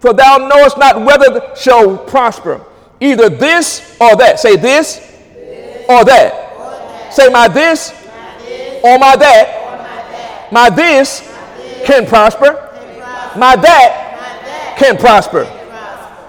For 0.00 0.14
thou 0.14 0.38
knowest 0.38 0.78
not 0.78 1.04
whether 1.04 1.54
shall 1.54 1.98
prosper, 1.98 2.64
either 3.00 3.28
this 3.28 3.96
or 4.00 4.16
that. 4.16 4.40
Say 4.40 4.56
this, 4.56 4.96
this 4.96 5.84
or, 5.88 6.04
that. 6.04 6.32
or 6.56 6.70
that. 6.70 7.12
Say 7.12 7.28
my 7.28 7.46
this, 7.48 7.92
my 7.92 8.38
this 8.38 8.84
or 8.84 8.98
my 8.98 9.16
that. 9.16 9.48
Or 9.58 9.76
my, 9.76 9.86
that. 9.86 10.52
my 10.52 10.70
this, 10.70 11.20
my 11.30 11.56
this 11.58 11.86
can 11.86 12.06
prosper, 12.06 12.54
can 12.54 13.00
prosper. 13.00 13.38
my 13.38 13.56
that, 13.56 14.76
can 14.78 14.96
prosper. 14.96 15.44
Can 15.44 15.68
prosper. 15.68 16.26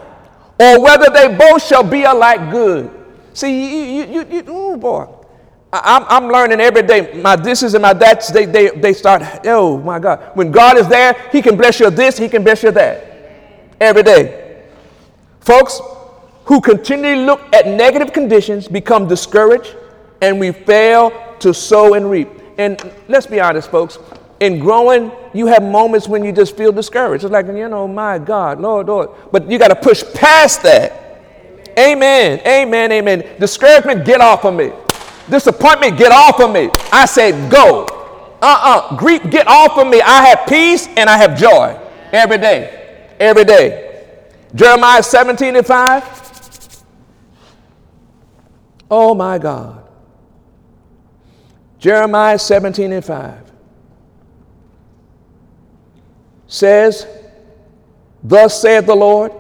Or 0.60 0.84
whether 0.84 1.10
they 1.14 1.34
both 1.34 1.66
shall 1.66 1.84
be 1.84 2.04
alike 2.04 2.52
good. 2.52 2.92
See, 3.34 4.00
you, 4.00 4.06
you, 4.06 4.26
you, 4.30 4.44
oh 4.48 4.76
boy. 4.76 5.08
I'm, 5.72 6.04
I'm 6.08 6.32
learning 6.32 6.60
every 6.60 6.82
day. 6.82 7.22
My 7.22 7.36
thises 7.36 7.76
and 7.76 7.82
my 7.82 7.94
that's, 7.94 8.32
they, 8.32 8.46
they, 8.46 8.70
they 8.70 8.94
start, 8.94 9.22
oh 9.46 9.78
my 9.78 10.00
God. 10.00 10.32
When 10.36 10.52
God 10.52 10.78
is 10.78 10.88
there, 10.88 11.14
He 11.32 11.42
can 11.42 11.56
bless 11.56 11.80
you 11.80 11.90
this, 11.90 12.18
He 12.18 12.28
can 12.28 12.44
bless 12.44 12.64
you 12.64 12.72
that. 12.72 13.06
Every 13.80 14.04
day. 14.04 14.66
Folks 15.42 15.80
who 16.46 16.60
continually 16.60 17.24
look 17.24 17.42
at 17.54 17.68
negative 17.68 18.14
conditions 18.14 18.68
become 18.68 19.08
discouraged 19.08 19.76
and 20.22 20.40
we 20.40 20.52
fail 20.52 21.12
to 21.40 21.54
sow 21.54 21.94
and 21.94 22.10
reap. 22.10 22.30
And 22.58 22.92
let's 23.08 23.28
be 23.28 23.40
honest, 23.40 23.70
folks. 23.70 24.00
In 24.40 24.60
growing, 24.60 25.12
you 25.34 25.48
have 25.48 25.62
moments 25.62 26.08
when 26.08 26.24
you 26.24 26.32
just 26.32 26.58
feel 26.58 26.72
discouraged. 26.72 27.24
It's 27.24 27.32
like, 27.32 27.46
you 27.48 27.70
know, 27.70 27.88
my 27.88 28.18
God, 28.18 28.60
Lord, 28.60 28.88
Lord. 28.88 29.10
But 29.32 29.52
you 29.52 29.60
got 29.60 29.68
to 29.68 29.76
push 29.76 30.04
past 30.14 30.64
that 30.64 31.10
Amen. 31.80 32.42
Amen. 32.46 32.92
Amen. 32.92 33.36
Discouragement, 33.40 34.06
get 34.06 34.20
off 34.20 34.44
of 34.44 34.54
me. 34.54 34.72
Disappointment, 35.30 35.98
get 35.98 36.12
off 36.12 36.40
of 36.40 36.52
me. 36.52 36.70
I 36.92 37.06
said, 37.06 37.52
go. 37.52 37.86
Uh 38.42 38.90
uh 38.92 38.96
Grief, 38.96 39.30
get 39.30 39.48
off 39.48 39.78
of 39.78 39.88
me. 39.88 40.02
I 40.02 40.28
have 40.28 40.48
peace 40.48 40.88
and 40.96 41.10
I 41.10 41.18
have 41.18 41.38
joy 41.38 41.78
every 42.12 42.38
day. 42.38 43.08
Every 43.20 43.44
day. 43.44 44.06
Jeremiah 44.56 45.04
17 45.04 45.56
and 45.56 45.66
5. 45.66 46.84
Oh 48.90 49.14
my 49.14 49.38
God. 49.38 49.84
Jeremiah 51.78 52.40
17 52.40 52.92
and 52.92 53.06
5 53.06 53.52
says, 56.48 57.08
Thus 58.24 58.62
saith 58.62 58.86
the 58.86 58.96
Lord, 58.96 59.32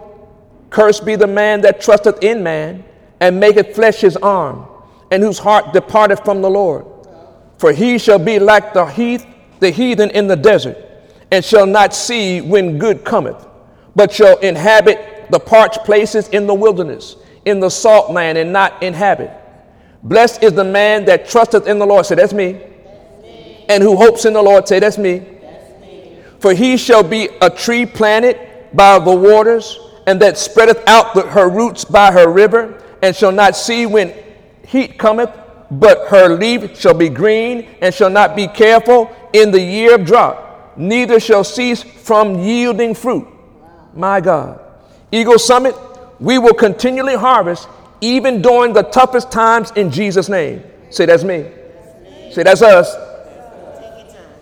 Cursed 0.70 1.04
be 1.04 1.16
the 1.16 1.28
man 1.28 1.62
that 1.62 1.82
trusteth 1.82 2.24
in 2.24 2.44
man, 2.44 2.86
and 3.20 3.40
maketh 3.40 3.76
flesh 3.76 4.02
his 4.02 4.16
arm, 4.18 4.69
and 5.12 5.24
whose 5.24 5.40
heart 5.40 5.74
departeth 5.74 6.24
from 6.24 6.42
the 6.42 6.50
Lord. 6.50 6.86
For 7.58 7.74
he 7.74 7.98
shall 7.98 8.20
be 8.20 8.40
like 8.40 8.74
the 8.74 8.86
heath, 8.86 9.26
the 9.60 9.70
heathen 9.70 10.10
in 10.12 10.28
the 10.28 10.36
desert, 10.36 10.78
and 11.32 11.44
shall 11.44 11.66
not 11.66 11.94
see 11.94 12.42
when 12.42 12.78
good 12.78 13.04
cometh, 13.04 13.46
but 13.96 14.12
shall 14.12 14.38
inhabit 14.40 15.30
the 15.30 15.40
parched 15.40 15.84
places 15.84 16.30
in 16.30 16.48
the 16.48 16.54
wilderness, 16.54 17.16
in 17.46 17.60
the 17.60 17.70
salt 17.70 18.12
land, 18.12 18.38
and 18.38 18.54
not 18.54 18.82
inhabit. 18.82 19.32
Blessed 20.04 20.44
is 20.44 20.54
the 20.54 20.64
man 20.64 21.06
that 21.06 21.28
trusteth 21.28 21.68
in 21.68 21.78
the 21.78 21.86
Lord. 21.86 22.06
Say, 22.06 22.16
that's 22.16 22.34
me. 22.34 22.54
That's 22.54 23.22
me. 23.22 23.66
And 23.68 23.84
who 23.84 23.98
hopes 23.98 24.26
in 24.26 24.34
the 24.34 24.42
Lord. 24.42 24.68
Say, 24.68 24.80
that's 24.80 24.98
me. 24.98 25.20
that's 25.20 25.82
me. 25.82 26.20
For 26.40 26.54
he 26.54 26.78
shall 26.78 27.04
be 27.04 27.28
a 27.42 27.50
tree 27.50 27.86
planted 27.86 28.40
by 28.74 29.00
the 29.00 29.14
waters 29.14 29.78
and 30.10 30.20
that 30.22 30.38
spreadeth 30.38 30.82
out 30.88 31.14
the, 31.14 31.22
her 31.22 31.50
roots 31.50 31.86
by 31.86 32.12
her 32.12 32.32
river, 32.32 32.82
and 33.04 33.16
shall 33.16 33.32
not 33.32 33.56
see 33.56 33.86
when 33.86 34.12
heat 34.70 35.00
cometh, 35.00 35.32
but 35.72 36.08
her 36.10 36.30
leaf 36.30 36.80
shall 36.80 36.94
be 36.94 37.10
green, 37.10 37.68
and 37.82 37.94
shall 37.94 38.10
not 38.10 38.36
be 38.36 38.48
careful 38.48 39.10
in 39.34 39.50
the 39.50 39.60
year 39.60 39.96
of 39.96 40.06
drought, 40.06 40.78
neither 40.78 41.20
shall 41.20 41.44
cease 41.44 41.82
from 41.82 42.40
yielding 42.40 42.94
fruit. 42.94 43.28
My 43.96 44.22
God. 44.22 44.62
Eagle 45.12 45.40
Summit, 45.40 45.76
we 46.20 46.38
will 46.38 46.54
continually 46.54 47.16
harvest 47.16 47.68
even 48.02 48.42
during 48.42 48.74
the 48.74 48.84
toughest 48.84 49.32
times 49.32 49.72
in 49.72 49.90
Jesus' 49.90 50.30
name. 50.30 50.64
Say, 50.92 51.08
that's 51.08 51.24
me. 51.24 51.50
Say, 52.32 52.44
that's 52.44 52.62
us. 52.62 52.96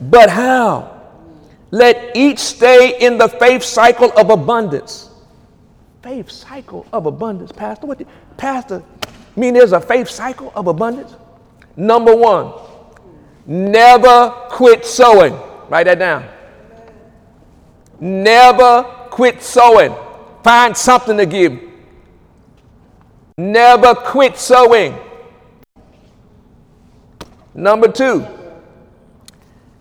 But 0.01 0.29
how? 0.29 0.93
Let 1.71 2.15
each 2.15 2.39
stay 2.39 2.99
in 2.99 3.17
the 3.17 3.29
faith 3.29 3.63
cycle 3.63 4.11
of 4.17 4.29
abundance 4.29 5.07
faith 6.07 6.31
cycle 6.31 6.85
of 6.93 7.05
abundance, 7.05 7.51
Pastor? 7.51 7.85
What? 7.85 7.97
The, 7.97 8.05
Pastor, 8.37 8.81
mean 9.38 9.54
there's 9.54 9.71
a 9.71 9.80
faith 9.80 10.10
cycle 10.10 10.52
of 10.56 10.67
abundance? 10.67 11.15
Number 11.76 12.15
one, 12.15 12.54
never 13.45 14.30
quit 14.50 14.86
sowing. 14.86 15.38
Write 15.69 15.86
that 15.86 16.00
down. 16.00 16.28
Never 18.00 18.84
quit 19.10 19.41
sowing. 19.41 19.93
Find 20.43 20.76
something 20.76 21.17
to 21.17 21.26
give. 21.26 21.60
Never 23.38 23.93
quit 23.93 24.38
sowing. 24.38 24.97
Number 27.54 27.91
two, 27.91 28.26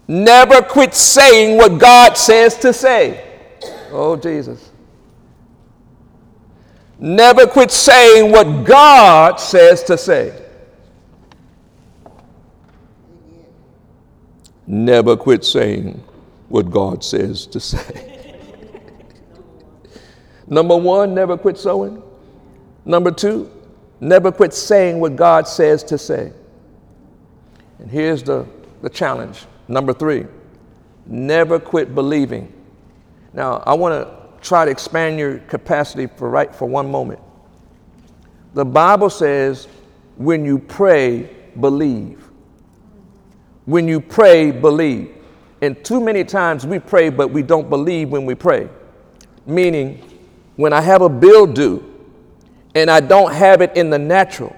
never 0.08 0.62
quit 0.62 0.94
saying 0.94 1.58
what 1.58 1.78
God 1.78 2.16
says 2.16 2.56
to 2.58 2.72
say. 2.72 3.22
Oh, 3.90 4.16
Jesus. 4.16 4.70
Never 6.98 7.46
quit 7.46 7.70
saying 7.70 8.32
what 8.32 8.64
God 8.64 9.38
says 9.38 9.82
to 9.84 9.98
say. 9.98 10.42
Never 14.66 15.16
quit 15.16 15.44
saying 15.44 16.02
what 16.48 16.70
God 16.70 17.04
says 17.04 17.46
to 17.48 17.60
say. 17.60 18.22
Number 20.46 20.76
one, 20.76 21.14
never 21.14 21.36
quit 21.36 21.58
sowing. 21.58 22.02
Number 22.84 23.10
two, 23.10 23.50
never 24.00 24.32
quit 24.32 24.54
saying 24.54 25.00
what 25.00 25.16
God 25.16 25.46
says 25.46 25.82
to 25.84 25.98
say. 25.98 26.32
And 27.78 27.90
here's 27.90 28.22
the, 28.22 28.46
the 28.80 28.88
challenge. 28.88 29.44
Number 29.68 29.92
three, 29.92 30.26
never 31.04 31.58
quit 31.58 31.94
believing. 31.94 32.52
Now, 33.32 33.62
I 33.66 33.74
want 33.74 33.94
to 33.94 34.25
try 34.46 34.64
to 34.64 34.70
expand 34.70 35.18
your 35.18 35.38
capacity 35.38 36.06
for 36.06 36.30
right 36.30 36.54
for 36.54 36.66
one 36.66 36.90
moment. 36.90 37.20
The 38.54 38.64
Bible 38.64 39.10
says, 39.10 39.68
when 40.16 40.44
you 40.44 40.58
pray, 40.58 41.30
believe. 41.60 42.24
When 43.64 43.88
you 43.88 44.00
pray, 44.00 44.50
believe. 44.50 45.14
And 45.60 45.84
too 45.84 46.00
many 46.00 46.24
times 46.24 46.66
we 46.66 46.78
pray, 46.78 47.08
but 47.08 47.28
we 47.28 47.42
don't 47.42 47.68
believe 47.68 48.10
when 48.10 48.24
we 48.24 48.34
pray. 48.34 48.68
Meaning, 49.46 50.02
when 50.56 50.72
I 50.72 50.80
have 50.80 51.02
a 51.02 51.08
bill 51.08 51.46
due 51.46 51.84
and 52.74 52.90
I 52.90 53.00
don't 53.00 53.32
have 53.32 53.60
it 53.60 53.76
in 53.76 53.90
the 53.90 53.98
natural, 53.98 54.54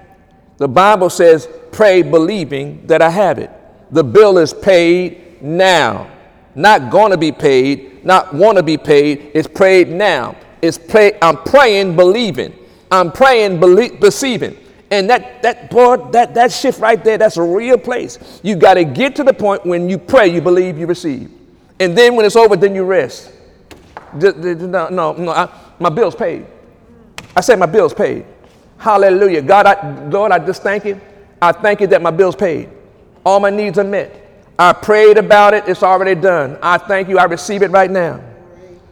the 0.57 0.67
Bible 0.67 1.09
says, 1.09 1.47
pray 1.71 2.01
believing 2.01 2.85
that 2.87 3.01
I 3.01 3.09
have 3.09 3.39
it. 3.39 3.49
The 3.91 4.03
bill 4.03 4.37
is 4.37 4.53
paid 4.53 5.41
now, 5.41 6.09
not 6.53 6.91
going 6.91 7.11
to 7.11 7.17
be 7.17 7.31
paid, 7.31 7.88
not 8.05 8.33
want 8.33 8.57
to 8.57 8.63
be 8.63 8.77
paid. 8.77 9.31
It's 9.33 9.47
prayed 9.47 9.89
now. 9.89 10.35
It's 10.61 10.77
pray, 10.77 11.17
I'm 11.21 11.37
praying, 11.37 11.95
believing. 11.95 12.53
I'm 12.91 13.11
praying, 13.11 13.59
believe, 13.59 14.01
receiving. 14.01 14.57
And 14.91 15.09
that, 15.09 15.41
that, 15.43 15.69
boy, 15.69 15.97
that, 16.11 16.33
that 16.33 16.51
shift 16.51 16.79
right 16.79 17.01
there, 17.03 17.17
that's 17.17 17.37
a 17.37 17.43
real 17.43 17.77
place. 17.77 18.39
You 18.43 18.55
got 18.55 18.73
to 18.73 18.83
get 18.83 19.15
to 19.17 19.23
the 19.23 19.33
point 19.33 19.65
when 19.65 19.87
you 19.89 19.97
pray, 19.97 20.27
you 20.27 20.41
believe, 20.41 20.77
you 20.77 20.87
receive. 20.87 21.31
And 21.79 21.97
then 21.97 22.15
when 22.15 22.25
it's 22.25 22.35
over, 22.35 22.55
then 22.55 22.73
you 22.73 22.83
rest. 22.83 23.31
No, 24.13 24.89
no, 24.89 25.13
no 25.13 25.31
I, 25.31 25.49
my 25.79 25.89
bill's 25.89 26.15
paid. 26.15 26.45
I 27.35 27.41
said 27.41 27.59
my 27.59 27.67
bill's 27.67 27.93
paid. 27.93 28.25
Hallelujah. 28.77 29.41
God, 29.43 29.67
I, 29.67 30.07
Lord, 30.09 30.31
I 30.31 30.39
just 30.39 30.63
thank 30.63 30.85
you. 30.85 30.99
I 31.41 31.51
thank 31.51 31.81
you 31.81 31.87
that 31.87 32.01
my 32.01 32.11
bill's 32.11 32.35
paid. 32.35 32.69
All 33.25 33.39
my 33.39 33.49
needs 33.49 33.77
are 33.77 33.83
met. 33.83 34.28
I 34.59 34.73
prayed 34.73 35.17
about 35.17 35.53
it, 35.53 35.63
it's 35.69 35.83
already 35.83 36.19
done. 36.19 36.59
I 36.61 36.77
thank 36.77 37.07
you, 37.07 37.17
I 37.17 37.23
receive 37.23 37.61
it 37.61 37.71
right 37.71 37.89
now. 37.89 38.21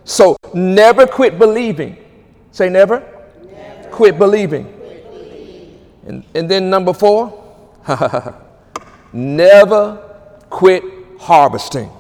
So 0.06 0.38
never 0.54 1.06
quit 1.06 1.38
believing. 1.38 1.98
Say 2.52 2.70
never, 2.70 3.02
never. 3.52 3.90
Quit, 3.90 4.18
believing. 4.18 4.64
quit 4.64 5.12
believing. 5.12 5.80
And, 6.06 6.24
and 6.34 6.50
then 6.50 6.70
number 6.70 6.94
four, 6.94 7.44
never 9.12 9.98
quit 10.50 10.84
harvesting. 11.20 11.92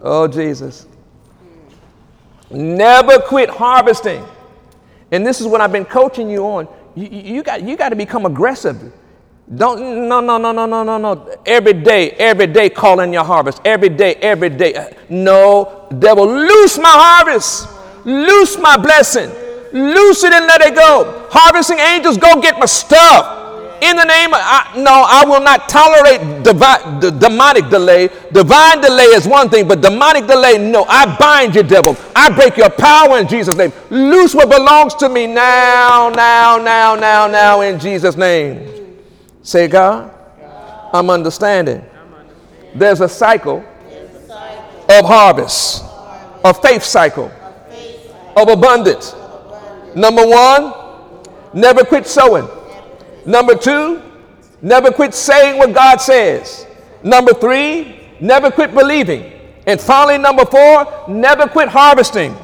Oh, 0.00 0.28
Jesus. 0.28 0.86
Never 2.50 3.18
quit 3.18 3.50
harvesting. 3.50 4.24
And 5.10 5.26
this 5.26 5.40
is 5.40 5.48
what 5.48 5.60
I've 5.60 5.72
been 5.72 5.84
coaching 5.84 6.30
you 6.30 6.46
on. 6.46 6.68
You, 6.94 7.08
you, 7.08 7.42
got, 7.42 7.64
you 7.64 7.76
got 7.76 7.88
to 7.88 7.96
become 7.96 8.26
aggressive. 8.26 8.92
Don't, 9.52 10.08
no, 10.08 10.20
no, 10.20 10.38
no, 10.38 10.52
no, 10.52 10.66
no, 10.66 10.82
no, 10.82 10.98
no. 10.98 11.36
Every 11.44 11.74
day, 11.74 12.10
every 12.12 12.46
day, 12.46 12.70
call 12.70 13.00
in 13.00 13.12
your 13.12 13.24
harvest. 13.24 13.60
Every 13.64 13.90
day, 13.90 14.14
every 14.16 14.48
day. 14.48 14.96
No, 15.10 15.86
devil, 15.98 16.26
loose 16.26 16.78
my 16.78 16.88
harvest. 16.88 17.68
Loose 18.04 18.58
my 18.58 18.76
blessing. 18.76 19.30
Loose 19.72 20.24
it 20.24 20.32
and 20.32 20.46
let 20.46 20.60
it 20.62 20.74
go. 20.74 21.28
Harvesting 21.30 21.78
angels, 21.78 22.16
go 22.16 22.40
get 22.40 22.58
my 22.58 22.66
stuff. 22.66 23.42
In 23.82 23.96
the 23.96 24.04
name 24.04 24.32
of, 24.32 24.40
I, 24.42 24.72
no, 24.78 25.04
I 25.06 25.24
will 25.26 25.42
not 25.42 25.68
tolerate 25.68 26.20
divi- 26.42 27.00
the 27.00 27.10
demonic 27.10 27.68
delay. 27.68 28.08
Divine 28.32 28.80
delay 28.80 29.04
is 29.04 29.28
one 29.28 29.50
thing, 29.50 29.68
but 29.68 29.82
demonic 29.82 30.26
delay, 30.26 30.56
no. 30.56 30.84
I 30.88 31.16
bind 31.18 31.54
you, 31.54 31.62
devil. 31.62 31.96
I 32.16 32.30
break 32.30 32.56
your 32.56 32.70
power 32.70 33.18
in 33.18 33.28
Jesus' 33.28 33.56
name. 33.56 33.72
Loose 33.90 34.34
what 34.34 34.48
belongs 34.48 34.94
to 34.96 35.08
me 35.10 35.26
now, 35.26 36.08
now, 36.08 36.56
now, 36.56 36.94
now, 36.94 37.26
now, 37.26 37.60
in 37.60 37.78
Jesus' 37.78 38.16
name. 38.16 38.83
Say, 39.44 39.68
God, 39.68 40.10
I'm 40.94 41.10
understanding. 41.10 41.84
There's 42.74 43.02
a 43.02 43.08
cycle 43.08 43.62
of 44.88 45.04
harvest, 45.04 45.84
a 46.42 46.54
faith 46.54 46.82
cycle 46.82 47.30
of 48.36 48.48
abundance. 48.48 49.14
Number 49.94 50.26
one, 50.26 50.72
never 51.52 51.84
quit 51.84 52.06
sowing. 52.06 52.48
Number 53.26 53.54
two, 53.54 54.02
never 54.62 54.90
quit 54.90 55.12
saying 55.12 55.58
what 55.58 55.74
God 55.74 56.00
says. 56.00 56.66
Number 57.02 57.34
three, 57.34 58.00
never 58.20 58.50
quit 58.50 58.72
believing. 58.72 59.30
And 59.66 59.78
finally, 59.78 60.16
number 60.16 60.46
four, 60.46 61.04
never 61.06 61.46
quit 61.48 61.68
harvesting. 61.68 62.34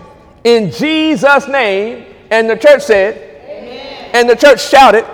In 0.44 0.70
Jesus' 0.70 1.48
name. 1.48 2.04
And 2.30 2.48
the 2.48 2.56
church 2.56 2.82
said, 2.82 3.16
Amen. 3.48 4.10
and 4.12 4.28
the 4.28 4.36
church 4.36 4.68
shouted. 4.68 5.04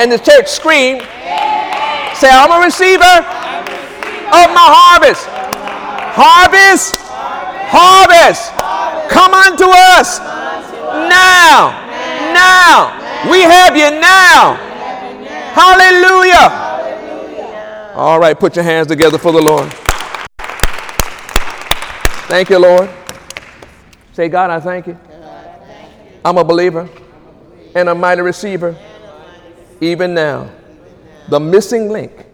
And 0.00 0.10
the 0.10 0.16
church 0.16 0.48
screamed, 0.48 1.02
Amen. 1.02 2.16
say, 2.16 2.30
I'm 2.32 2.50
a 2.50 2.64
receiver, 2.64 3.04
I'm 3.04 3.68
a 3.68 3.70
receiver 3.70 4.32
of 4.32 4.48
my 4.56 4.64
harvest. 4.64 5.28
Harvest, 6.16 6.96
harvest, 7.68 8.48
harvest. 8.48 9.12
come 9.12 9.34
unto 9.34 9.68
us 9.68 10.18
now, 11.04 11.76
now. 12.32 12.96
We 13.30 13.42
have 13.42 13.76
you 13.76 13.90
now. 14.00 14.54
Hallelujah. 15.52 16.48
All 17.94 18.18
right, 18.18 18.38
put 18.40 18.56
your 18.56 18.64
hands 18.64 18.86
together 18.86 19.18
for 19.18 19.32
the 19.32 19.42
Lord. 19.42 19.70
Thank 22.26 22.48
you, 22.48 22.58
Lord. 22.58 22.88
Say, 24.14 24.30
God, 24.30 24.48
I 24.48 24.60
thank 24.60 24.86
you. 24.86 24.98
I'm 26.24 26.38
a 26.38 26.44
believer 26.44 26.88
and 27.74 27.90
a 27.90 27.94
mighty 27.94 28.22
receiver. 28.22 28.74
Even 29.80 30.14
now, 30.14 30.50
the 31.28 31.40
missing 31.40 31.88
link 31.88 32.26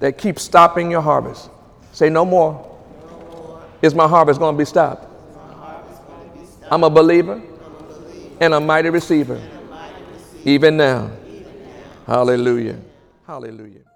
that 0.00 0.18
keeps 0.18 0.42
stopping 0.42 0.90
your 0.90 1.00
harvest. 1.00 1.50
Say, 1.92 2.08
no 2.10 2.24
more. 2.24 2.64
Is 3.82 3.94
my 3.94 4.08
harvest 4.08 4.40
going 4.40 4.54
to 4.54 4.58
be 4.58 4.64
stopped? 4.64 5.06
I'm 6.70 6.84
a 6.84 6.90
believer 6.90 7.40
and 8.40 8.54
a 8.54 8.60
mighty 8.60 8.90
receiver 8.90 9.40
even 10.44 10.76
now. 10.76 11.10
Hallelujah. 12.06 12.78
Hallelujah. 13.26 13.87